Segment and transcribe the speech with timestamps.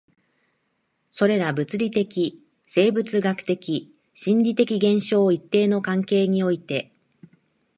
[1.11, 6.91] それら物理的、生物学的、心理的現象を一定の関係において